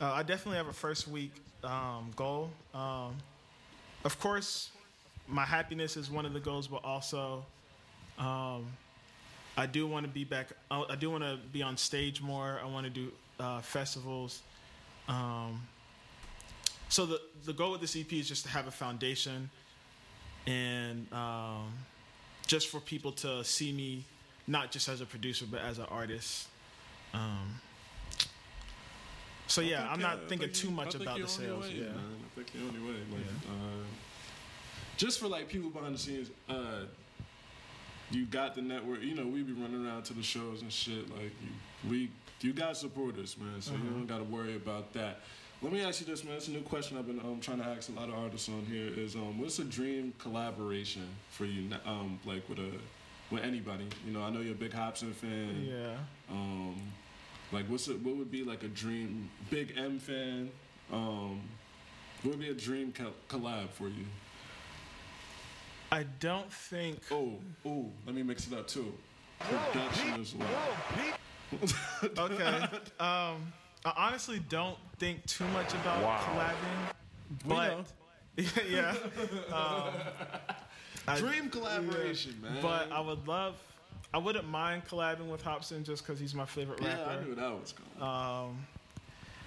[0.00, 2.50] uh, I definitely have a first week um, goal.
[2.74, 3.14] Um,
[4.04, 4.70] of course,
[5.28, 7.44] my happiness is one of the goals, but also,
[8.18, 8.66] um,
[9.56, 10.48] I do want to be back.
[10.70, 12.60] I I do want to be on stage more.
[12.62, 14.42] I want to do uh, festivals.
[15.08, 15.62] Um,
[16.88, 19.50] so the the goal with this EP is just to have a foundation,
[20.46, 21.72] and um,
[22.46, 24.04] just for people to see me,
[24.46, 26.48] not just as a producer, but as an artist.
[27.14, 27.60] Um,
[29.46, 31.64] so yeah, think, I'm uh, I not thinking think too you- much about the sales.
[31.66, 31.82] way, yeah.
[31.86, 31.98] man.
[32.24, 32.98] I think you're on your way.
[33.10, 33.50] Like, Yeah.
[33.52, 33.84] uh,
[34.96, 36.82] just for like people behind the scenes, uh,
[38.10, 39.02] you got the network.
[39.02, 41.10] You know, we be running around to the shows and shit.
[41.10, 43.60] Like, you, we, you got supporters, man.
[43.60, 43.90] So you Uh-huh.
[43.90, 45.20] don't got to worry about that.
[45.62, 46.34] Let me ask you this, man.
[46.34, 48.66] It's a new question I've been um, trying to ask a lot of artists on
[48.66, 48.88] here.
[48.94, 51.70] Is um, what's a dream collaboration for you?
[51.86, 52.70] Um, like with a
[53.30, 53.88] with anybody.
[54.06, 55.66] You know, I know you're a big Hopsin fan.
[55.66, 55.96] Yeah.
[56.30, 56.76] Um,
[57.52, 58.00] like what's it?
[58.02, 59.30] What would be like a dream?
[59.50, 60.50] Big M fan.
[60.92, 61.40] Um,
[62.22, 64.04] what would be a dream col- collab for you?
[65.92, 67.00] I don't think.
[67.10, 68.92] Oh, oh, let me mix it up too.
[69.40, 70.48] Production as well.
[72.18, 72.44] Okay.
[72.98, 73.52] um,
[73.84, 76.92] I honestly don't think too much about collabing,
[77.46, 77.86] but
[78.68, 78.96] yeah.
[79.54, 79.92] Um,
[81.06, 82.58] I- Dream collaboration, man.
[82.60, 83.54] But I would love.
[84.12, 87.24] I wouldn't mind collabing with Hopsin just because he's my favorite yeah, I rapper.
[87.26, 88.10] knew that was going.
[88.10, 88.66] Um,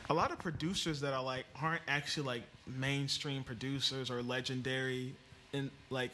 [0.10, 5.16] a lot of producers that I like aren't actually like mainstream producers or legendary
[5.54, 6.12] in like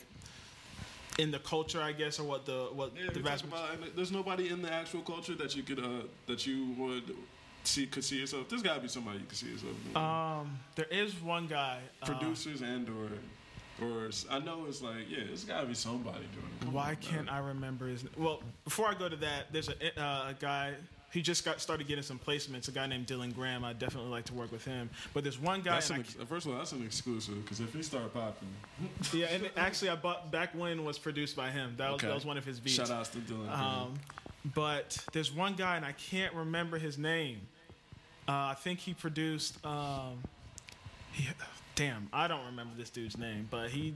[1.17, 3.45] in the culture, I guess, or what the what yeah, the vast
[3.95, 7.15] there's nobody in the actual culture that you could uh that you would
[7.63, 8.49] see could see yourself.
[8.49, 9.95] There's got to be somebody you could see yourself.
[9.95, 11.79] Um, there is one guy.
[12.01, 13.09] uh, Producers and or
[13.85, 16.65] or I know it's like yeah, there's got to be somebody doing it.
[16.65, 17.35] Come why on, can't man.
[17.35, 18.05] I remember his?
[18.17, 20.73] Well, before I go to that, there's a, uh, a guy.
[21.15, 22.67] He just got started getting some placements.
[22.67, 23.63] A guy named Dylan Graham.
[23.63, 24.89] I definitely like to work with him.
[25.13, 25.75] But there's one guy.
[25.75, 28.49] That's and an I first of all, that's an exclusive because if he start popping,
[29.13, 31.75] Yeah, and actually, I bought back when was produced by him.
[31.77, 32.07] That was Okay.
[32.07, 32.75] that was one of his beats.
[32.75, 33.49] shout outs to Dylan.
[33.49, 33.93] Um,
[34.53, 37.39] but there's one guy, and I can't remember his name.
[38.27, 39.65] Uh, I think he produced.
[39.65, 40.21] Um,
[41.13, 41.29] he,
[41.75, 43.93] damn, I don't remember this dude's name, but he.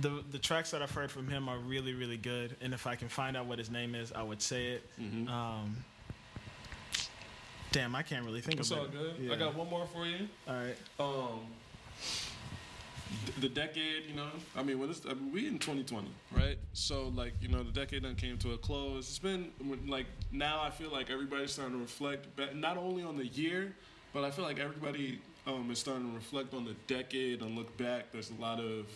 [0.00, 2.96] The the tracks that I've heard from him are really really good, and if I
[2.96, 4.82] can find out what his name is, I would say it.
[5.00, 5.28] Mhm.
[5.28, 5.84] Um,
[7.72, 9.14] damn, I can't really think it's of all good.
[9.20, 9.32] Yeah.
[9.32, 10.28] I got one more for you.
[10.48, 10.76] All right.
[10.98, 11.40] Um,
[13.38, 14.26] the decade, you know,
[14.56, 16.58] I mean, when it's, I mean, we in 2020, right?
[16.72, 19.08] So, like, you know, the decade done came to a close.
[19.08, 19.52] It's been
[19.86, 20.60] like now.
[20.60, 23.74] I feel like everybody's starting to reflect, ba- not only on the year,
[24.12, 27.76] but I feel like everybody um, is starting to reflect on the decade and look
[27.76, 28.10] back.
[28.10, 28.86] There's a lot of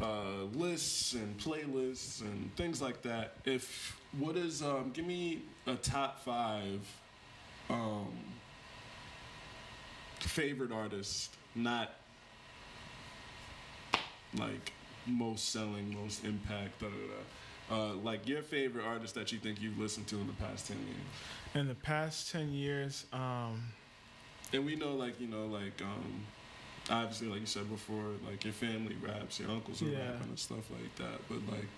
[0.00, 3.34] uh, lists and playlists and things like that.
[3.44, 6.80] If what is um, give me a top five
[7.70, 8.08] um,
[10.20, 11.92] favorite artist, not
[14.36, 14.72] like
[15.06, 17.14] most selling, most impact, da da da.
[17.70, 20.78] Uh, like your favorite artist that you think you've listened to in the past ten
[20.78, 20.96] years.
[21.54, 23.62] In the past ten years, um,
[24.52, 26.22] And we know, like you know, like um,
[26.90, 29.98] obviously, like you said before, like your family raps, your uncles are Yeah.
[30.12, 31.28] rapping and stuff like that.
[31.28, 31.68] But like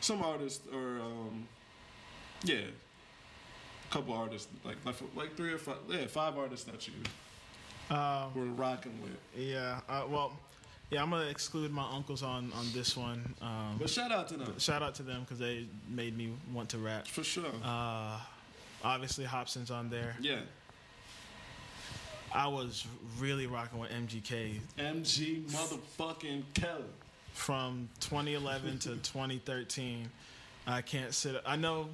[0.00, 1.46] some artists are, um,
[2.44, 2.56] yeah,
[3.90, 6.94] a couple artists, like like like three or five, yeah, five artists that you
[7.96, 9.16] um, were rocking with.
[9.36, 9.80] Yeah.
[9.88, 10.32] Uh, well,
[10.90, 11.02] yeah.
[11.02, 13.34] I'm gonna exclude my uncles on on this one.
[13.42, 16.68] Um, But shout out to them shout out to them because they made me want
[16.70, 17.06] to rap.
[17.06, 17.52] for sure.
[17.64, 18.18] Uh,
[18.84, 20.16] obviously Hopsin's on there.
[20.20, 20.40] Yeah.
[22.34, 22.86] I was
[23.18, 26.84] really rocking with MGK MG motherfucking Kelly.
[27.32, 30.08] from 2011 to 2013.
[30.66, 31.40] I can't sit.
[31.44, 31.88] I know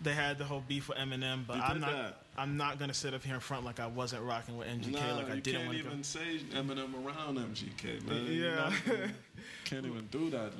[0.00, 1.90] they had the whole beef with Eminem, but I'm not.
[1.92, 2.22] that.
[2.38, 4.92] I'm not gonna sit up here in front like I wasn't rocking with MGK.
[4.92, 6.02] Nah, like I you didn't can't even go.
[6.02, 8.26] say Eminem around MGK, man.
[8.26, 8.32] Yeah.
[8.86, 8.98] You know,
[9.64, 10.52] can't even do that.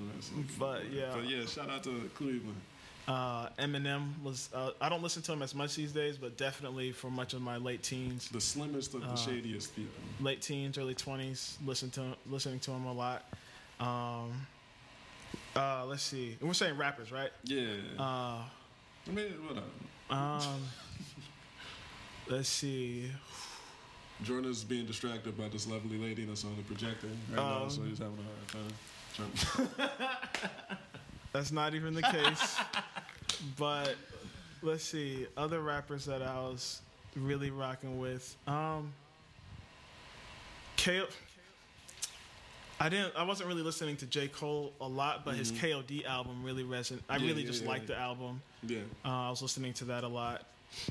[0.59, 1.12] But yeah.
[1.14, 2.57] But yeah, shout out to Cleveland.
[3.09, 4.49] Uh, Eminem was.
[4.53, 7.40] Uh, I don't listen to him as much these days, but definitely for much of
[7.40, 9.92] my late teens, The slimmest of the Uh, shadiest people.
[10.21, 13.25] late teens, early 20s, listen to listening to him a lot.
[13.79, 14.47] Um,
[15.55, 16.37] uh, let's see.
[16.40, 17.31] And we're saying rappers, right?
[17.45, 17.66] Yeah.
[17.99, 18.42] Uh,
[19.07, 19.66] I mean, whatever.
[20.11, 20.62] um,
[22.29, 23.11] let's see.
[24.25, 27.83] Jordan's being distracted by this lovely lady that's on the projector right now, Um, so
[27.83, 28.73] he's having a hard
[29.77, 29.88] time.
[31.37, 32.57] That's not even the case.
[33.59, 33.94] but
[34.62, 35.27] let's see.
[35.37, 36.81] Other rappers that I was
[37.14, 38.35] really rocking with.
[38.46, 38.92] Um,
[40.79, 41.03] K.
[42.81, 43.12] I didn't.
[43.16, 44.29] I wasn't really listening to J.
[44.29, 47.01] Cole a lot, but his KOD album really resonated.
[47.09, 47.25] I Mm-hmm.
[47.25, 48.40] Yeah, really yeah, just yeah, liked the album.
[48.66, 48.79] yeah.
[49.05, 50.42] Uh, I was listening to that a lot,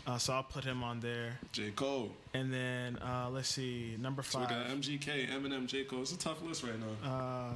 [0.06, 1.40] uh, so I'll put him on there.
[1.54, 1.72] J.
[1.72, 2.12] Cole.
[2.36, 4.68] And then uh, let's see, number So we five.
[4.68, 5.86] got MGK, Eminem, J.
[5.86, 6.02] Cole.
[6.04, 7.08] It's a tough list right now.
[7.10, 7.50] Uh,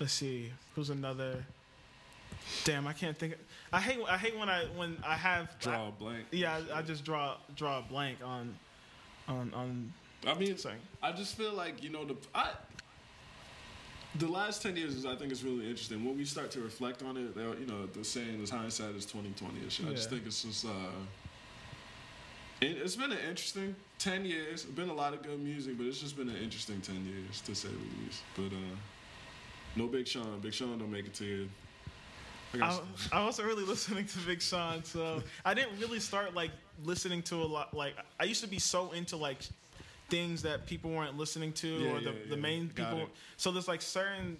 [0.00, 1.44] let's see, who's another?
[2.64, 3.36] Damn, I can't think.
[3.72, 3.98] I hate.
[4.08, 6.26] I hate when I when I have Draw a blank.
[6.30, 8.54] yeah, I, I just draw draw a blank on
[9.28, 9.92] on on.
[10.26, 10.76] I mean, Sorry.
[11.02, 12.50] I just feel like you know the I.
[14.16, 16.04] The last ten years is, I think, is really interesting.
[16.04, 19.30] When we start to reflect on it, you know, the saying is hindsight is twenty
[19.36, 19.60] twenty.
[19.60, 20.64] I just think it's just.
[20.66, 20.70] uh
[22.60, 24.64] it, It's been an interesting ten years.
[24.64, 27.54] Been a lot of good music, but it's just been an interesting ten years to
[27.54, 28.22] say the least.
[28.36, 28.76] But uh
[29.76, 30.38] no Big Sean.
[30.40, 31.48] Big Sean don't make it to you.
[32.62, 32.80] I
[33.12, 36.50] I, wasn't really listening to Big Sean, so I didn't really start like
[36.84, 37.74] listening to a lot.
[37.74, 39.38] Like I used to be so into like
[40.08, 43.08] things that people weren't listening to Yeah, or the, yeah, the main people.
[43.36, 44.36] So there's like certain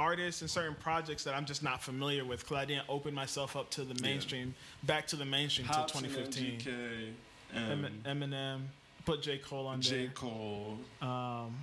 [0.00, 3.56] artists and certain projects that I'm just not familiar with because I didn't open myself
[3.56, 4.54] up to the mainstream,
[4.84, 6.60] back to the mainstream and 2015.
[6.60, 7.12] MGK,
[7.54, 8.60] and Eminem,
[9.04, 10.06] put J Cole on J.
[10.06, 10.08] there.
[10.14, 10.78] Cole.
[11.00, 11.56] Um,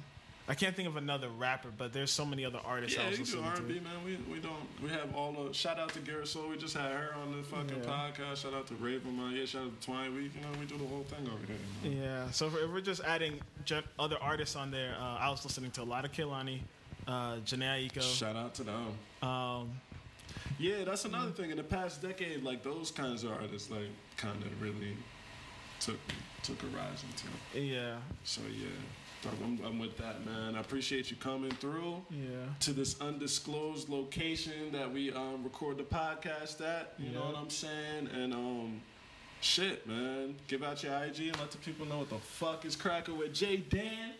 [0.47, 3.19] I can't think of another rapper, but there's so many other artists I Yeah, was
[3.19, 4.03] you do R and B, man.
[4.05, 6.49] We we don't we have all the shout out to Garrett Soul.
[6.49, 7.89] We just had her on the fucking Yeah.
[7.89, 8.43] podcast.
[8.43, 9.31] Shout out to Raven, man.
[9.35, 10.31] Yeah, shout out to Twine Week.
[10.35, 11.57] You know, we do the whole thing over here.
[11.83, 11.97] man.
[12.03, 13.41] Yeah, so if we're- just adding
[13.97, 16.59] other artists on there, uh, I was listening to a lot of Kehlani,
[17.07, 17.91] uh, Jhené.
[18.01, 18.97] Shout out to them.
[19.23, 19.81] Um,
[20.59, 21.49] Yeah, that's another thing.
[21.49, 24.95] In the past decade, like those kinds of artists, like kind of really
[25.79, 25.99] took
[26.43, 27.59] took a rise into.
[27.59, 28.67] yeah, So yeah,
[29.43, 30.55] I'm, I'm with that, man.
[30.55, 32.01] I appreciate you coming through.
[32.11, 32.45] yeah.
[32.61, 36.93] to this undisclosed location that we um, record the podcast at.
[36.99, 38.09] You know what I'm saying?
[38.13, 38.81] And um,
[39.41, 42.75] shit, man, give out your IG and let the people know what the fuck is
[42.75, 44.11] cracking with J Dan.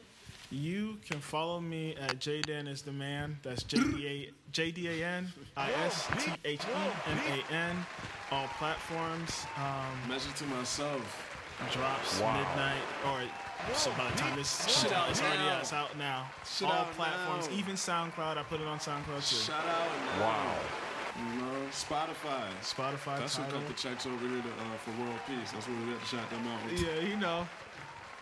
[0.52, 3.38] You can follow me at Jdan is the man.
[3.42, 7.18] That's J D A J D A N I S T H E M
[7.50, 7.76] A N.
[8.32, 9.46] All platforms.
[9.58, 11.02] Um, Message to myself.
[11.72, 12.38] drops Wow.
[12.38, 13.22] midnight or
[13.74, 15.60] so by the time this Shit comes out, out it's already out.
[15.62, 16.30] It's out now.
[16.46, 17.56] Shit All out platforms, now.
[17.56, 18.38] even SoundCloud.
[18.38, 19.36] I put it on SoundCloud too.
[19.52, 20.20] Shout out, man.
[20.22, 20.56] Wow.
[21.18, 22.48] You know, Spotify.
[22.62, 23.60] Spotify, That's who Tidal.
[23.60, 25.52] cut the checks over here to, uh, for World Peace.
[25.52, 26.60] That's where we had to shout them out.
[26.70, 26.82] with.
[26.82, 27.48] Yeah, you know.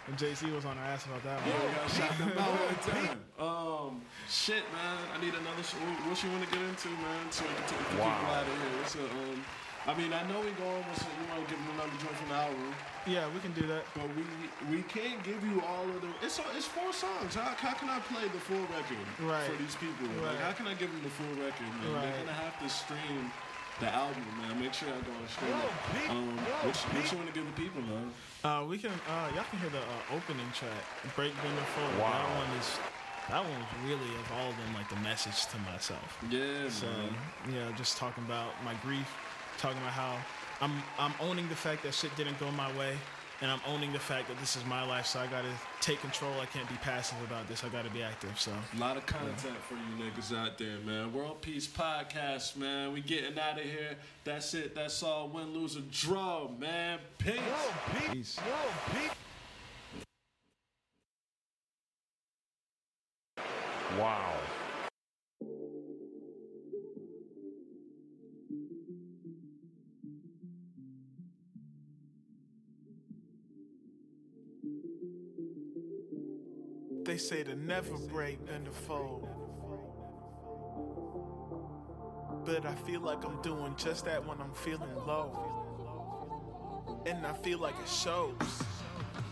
[0.05, 1.67] And JC was on our ass about that Yeah, one.
[1.67, 3.19] we gotta shout them out one time.
[3.39, 4.97] Um, shit, man.
[5.15, 5.63] I need another.
[5.63, 7.31] Sh- what what you want to get into, man?
[7.31, 8.11] So we can take the Wow.
[8.19, 8.77] people out of here.
[8.83, 9.45] What's a, um,
[9.85, 12.15] I mean, I know we go with some, you want to give them another joint
[12.15, 12.71] from the album,
[13.05, 13.83] Yeah, we can do that.
[13.91, 14.23] but we
[14.71, 16.07] we can't give you all of the.
[16.23, 17.35] It's it's four songs.
[17.35, 19.43] How, how can I play the full record Right.
[19.43, 20.07] for these people?
[20.23, 20.31] Right.
[20.31, 21.67] Like, how can I give them the full record?
[21.83, 21.91] Man?
[21.99, 22.01] Right.
[22.15, 23.27] They're gonna have to stream
[23.83, 24.55] the album, man.
[24.63, 26.09] Make sure I go and stream it.
[26.15, 26.31] Um,
[26.63, 28.07] what, you- what you want to give the people, man?
[28.47, 28.95] Uh, we can.
[29.11, 30.79] Uh, y'all can hear the uh, opening track,
[31.19, 32.07] "Break Bend or Fold." Wow.
[32.15, 32.69] That one is.
[33.31, 36.07] That one was really of all of them like the message to myself.
[36.29, 37.15] Yeah, So man.
[37.55, 39.07] yeah, just talking about my grief,
[39.63, 40.17] talking about how
[40.59, 42.97] I'm I'm owning the fact that shit didn't go my way,
[43.41, 45.05] and I'm owning the fact that this is my life.
[45.05, 46.33] So I gotta take control.
[46.41, 47.63] I can't be passive about this.
[47.63, 48.37] I gotta be active.
[48.37, 51.13] So A lot of content for you niggas out there, man.
[51.13, 52.91] World Peace Podcast, man.
[52.91, 53.95] We getting out of here.
[54.25, 54.75] That's it.
[54.75, 55.29] That's all.
[55.29, 56.99] Win, lose, or draw, man.
[57.17, 57.39] Peace.
[58.11, 58.37] peace.
[63.97, 64.32] Wow.
[77.23, 79.29] Say to never break and to fold.
[82.45, 85.63] But I feel like I'm doing just that when I'm feeling low.
[87.05, 88.35] and I feel like it shows.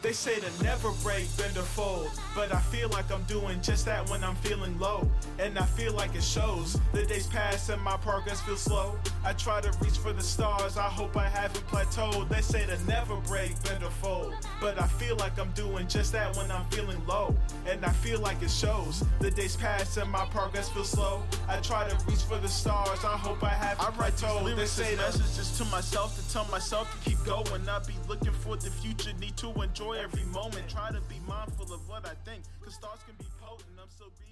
[0.01, 2.09] They say to never break, bend or fold.
[2.35, 5.07] But I feel like I'm doing just that when I'm feeling low.
[5.37, 6.79] And I feel like it shows.
[6.91, 8.97] The days pass and my progress feels slow.
[9.23, 12.29] I try to reach for the stars, I hope I haven't plateaued.
[12.29, 14.33] They say to never break, bend or fold.
[14.59, 17.35] But I feel like I'm doing just that when I'm feeling low.
[17.67, 19.03] And I feel like it shows.
[19.19, 21.21] The days pass and my progress feels slow.
[21.47, 24.55] I try to reach for the stars, I hope I haven't I write plateaued.
[24.55, 27.69] They say messages to myself to tell myself to keep going.
[27.69, 30.69] I be looking for the future, need to enjoy every moment.
[30.69, 33.67] Try to be mindful of what I think, cause thoughts can be potent.
[33.81, 34.30] I'm grieving.